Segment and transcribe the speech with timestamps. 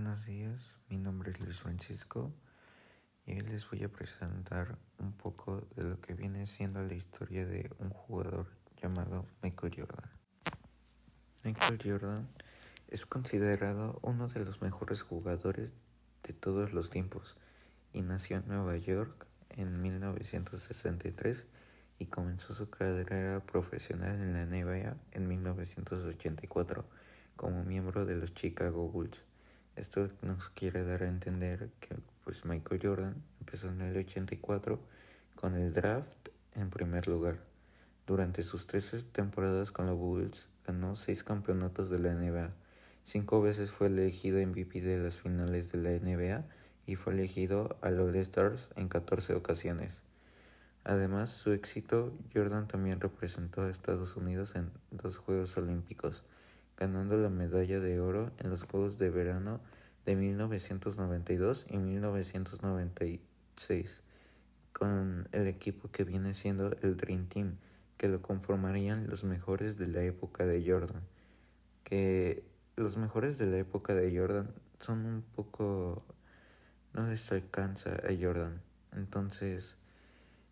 [0.00, 2.32] Buenos días, mi nombre es Luis Francisco
[3.26, 7.44] y hoy les voy a presentar un poco de lo que viene siendo la historia
[7.44, 8.46] de un jugador
[8.80, 10.08] llamado Michael Jordan.
[11.42, 12.28] Michael Jordan
[12.86, 15.74] es considerado uno de los mejores jugadores
[16.22, 17.36] de todos los tiempos
[17.92, 21.44] y nació en Nueva York en 1963
[21.98, 26.88] y comenzó su carrera profesional en la NBA en 1984
[27.34, 29.24] como miembro de los Chicago Bulls.
[29.78, 34.80] Esto nos quiere dar a entender que pues Michael Jordan empezó en el 84
[35.36, 37.38] con el draft en primer lugar.
[38.04, 42.50] Durante sus 13 temporadas con los Bulls ganó 6 campeonatos de la NBA.
[43.04, 46.44] Cinco veces fue elegido MVP de las finales de la NBA
[46.84, 50.02] y fue elegido al All-Stars en 14 ocasiones.
[50.82, 56.24] Además, su éxito, Jordan también representó a Estados Unidos en dos Juegos Olímpicos
[56.78, 59.60] ganando la medalla de oro en los Juegos de Verano
[60.06, 64.00] de 1992 y 1996
[64.72, 67.56] con el equipo que viene siendo el Dream Team,
[67.96, 71.02] que lo conformarían los mejores de la época de Jordan.
[71.82, 72.44] Que
[72.76, 76.04] los mejores de la época de Jordan son un poco...
[76.92, 78.62] no les alcanza a Jordan.
[78.92, 79.76] Entonces,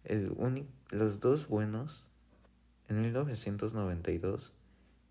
[0.03, 0.37] el
[0.91, 2.05] los dos buenos,
[2.89, 4.56] en 1992,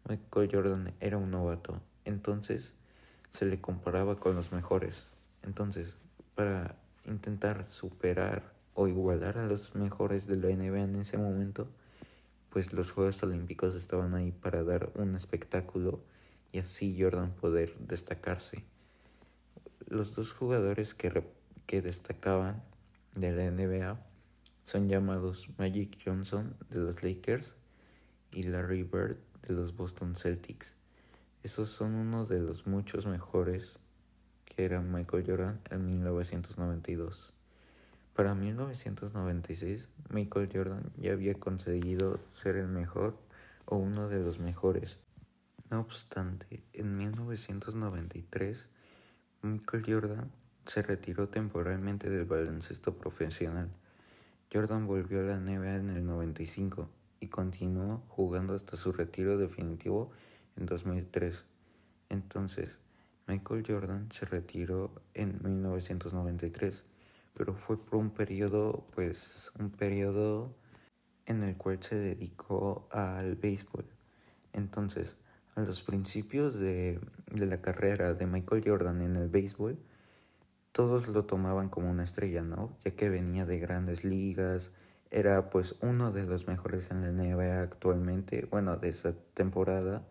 [0.07, 2.75] Michael Jordan era un novato, entonces
[3.29, 5.07] se le comparaba con los mejores.
[5.43, 5.97] Entonces,
[6.35, 6.75] para
[7.05, 11.67] intentar superar o igualar a los mejores de la NBA en ese momento,
[12.49, 15.99] pues los Juegos Olímpicos estaban ahí para dar un espectáculo
[16.51, 18.63] y así Jordan poder destacarse.
[19.87, 21.11] Los dos jugadores que,
[21.81, 22.63] destacaban
[23.13, 23.99] de la NBA
[24.63, 27.55] son llamados Magic Johnson de los Lakers
[28.31, 29.17] y Larry Bird
[29.53, 30.75] los Boston Celtics.
[31.43, 33.77] Esos son uno de los muchos mejores
[34.45, 37.33] que era Michael Jordan en 1992.
[38.16, 43.17] Para 1996, Michael Jordan ya había conseguido ser el mejor
[43.66, 45.00] o uno de los mejores.
[45.69, 48.69] No obstante, en 1993,
[49.41, 50.31] Michael Jordan
[50.66, 53.69] se retiró temporalmente del baloncesto profesional.
[54.51, 56.89] Jordan volvió a la NBA en el 95
[57.19, 60.11] y continuó jugando hasta su retiro definitivo
[60.57, 61.45] en 2003.
[62.09, 62.79] Entonces,
[63.27, 66.83] Michael Jordan se retiró en 1993,
[67.33, 70.55] pero fue por un periodo, pues, un periodo
[71.25, 73.85] en el cual se dedicó al béisbol.
[74.53, 75.17] Entonces,
[75.55, 76.99] a los principios de,
[77.31, 79.79] de la carrera de Michael Jordan en el béisbol,
[80.71, 82.77] todos lo tomaban como una estrella, ¿no?
[82.83, 84.71] Ya que venía de grandes ligas,
[85.11, 90.03] era pues uno de los mejores en la NBA actualmente, bueno, de esa temporada.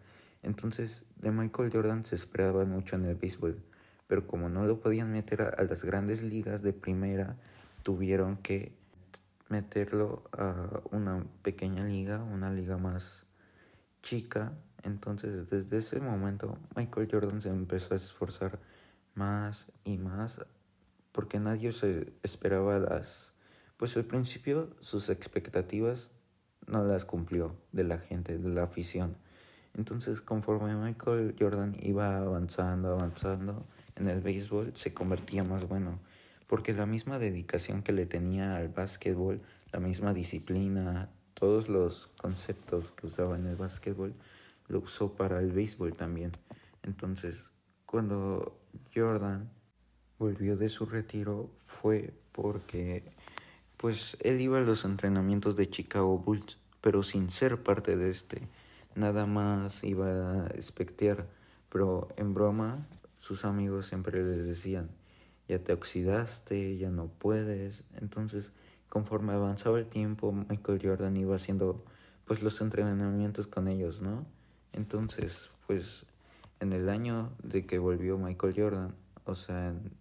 [0.42, 3.62] Entonces, de Michael Jordan se esperaba mucho en el béisbol,
[4.06, 7.36] pero como no lo podían meter a, las grandes ligas de primera,
[7.82, 8.72] tuvieron que
[9.48, 13.26] meterlo a una pequeña liga, una liga más
[14.02, 14.52] chica.
[14.82, 18.58] Entonces, desde ese momento, Michael Jordan se empezó a esforzar
[19.14, 20.40] más y más
[21.14, 23.33] porque nadie se esperaba las
[23.76, 26.10] pues al principio sus expectativas
[26.66, 29.16] no las cumplió de la gente, de la afición.
[29.74, 35.98] Entonces conforme Michael Jordan iba avanzando, avanzando en el béisbol, se convertía más bueno,
[36.46, 39.40] porque la misma dedicación que le tenía al básquetbol,
[39.72, 44.14] la misma disciplina, todos los conceptos que usaba en el básquetbol,
[44.68, 46.32] lo usó para el béisbol también.
[46.82, 47.50] Entonces,
[47.86, 48.60] cuando
[48.94, 49.50] Jordan
[50.18, 53.13] volvió de su retiro fue porque
[53.84, 58.48] pues él iba a los entrenamientos de Chicago Bulls, pero sin ser parte de este.
[58.94, 61.28] Nada más iba a espectear,
[61.68, 64.88] pero en broma sus amigos siempre les decían,
[65.48, 67.84] ya te oxidaste, ya no puedes.
[68.00, 68.54] Entonces,
[68.88, 71.84] conforme avanzaba el tiempo, Michael Jordan iba haciendo
[72.24, 74.24] pues los entrenamientos con ellos, ¿no?
[74.72, 76.06] Entonces, pues
[76.58, 78.94] en el año de que volvió Michael Jordan,
[79.26, 79.92] o sea, en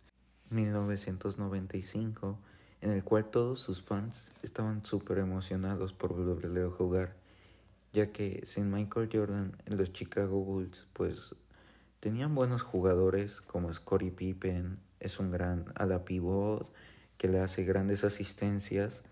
[0.52, 2.40] 1995,
[2.84, 7.16] en el cual todos sus fans estaban súper emocionados por volverle a jugar,
[7.94, 11.34] ya que sin Michael Jordan los Chicago Bulls, pues
[12.02, 16.70] tenían buenos jugadores como Scottie Pippen, es un gran ala pivot
[17.18, 19.04] que le hace grandes asistencias,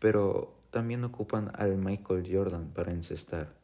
[0.00, 3.54] pero también ocupan al Michael Jordan para encestar.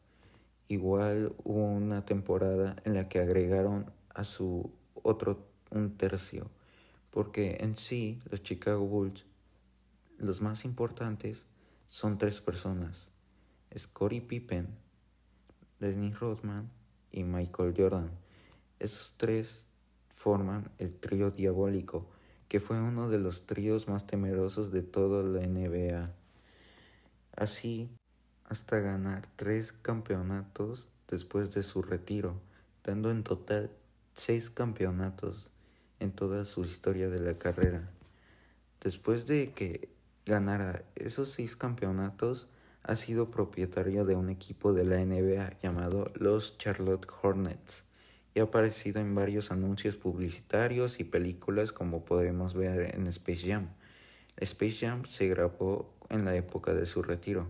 [0.69, 4.71] Igual hubo una temporada en la que agregaron a su
[5.03, 6.49] otro un tercio,
[7.11, 9.25] porque en sí los Chicago Bulls
[10.21, 11.45] los más importantes
[11.87, 13.09] son tres personas,
[13.77, 14.67] Scottie Pippen,
[15.79, 16.69] Dennis Rodman
[17.11, 18.11] y Michael Jordan.
[18.79, 19.65] Esos tres
[20.09, 22.09] forman el trío diabólico,
[22.47, 26.13] que fue uno de los tríos más temerosos de toda la NBA.
[27.35, 27.89] Así,
[28.45, 32.39] hasta ganar tres campeonatos después de su retiro,
[32.83, 33.71] dando en total
[34.13, 35.51] seis campeonatos
[35.99, 37.89] en toda su historia de la carrera.
[38.81, 39.89] Después de que
[40.25, 42.47] ganara esos seis campeonatos,
[42.83, 47.83] ha sido propietario de un equipo de la NBA llamado los Charlotte Hornets
[48.33, 53.69] y ha aparecido en varios anuncios publicitarios y películas como podemos ver en Space Jam.
[54.37, 57.47] Space Jam se grabó en la época de su retiro.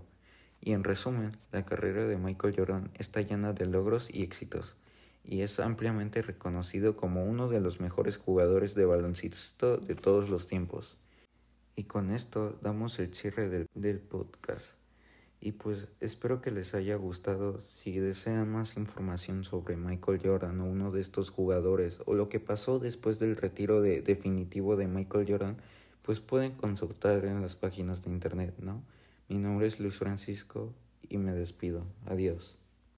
[0.60, 4.76] Y en resumen, la carrera de Michael Jordan está llena de logros y éxitos,
[5.24, 10.46] y es ampliamente reconocido como uno de los mejores jugadores de baloncesto de todos los
[10.46, 10.98] tiempos.
[11.76, 14.76] Y con esto damos el cierre del, del podcast.
[15.44, 17.60] Y pues espero que les haya gustado.
[17.62, 22.40] Si desean más información sobre Michael Jordan o uno de estos jugadores o lo que
[22.40, 25.58] pasó después del retiro de, definitivo de Michael Jordan,
[26.04, 28.84] pues pueden consultar en las páginas de internet, ¿no?
[29.30, 30.76] Mi nombre es Luis Francisco
[31.10, 31.88] y me despido.
[32.06, 32.61] Adiós.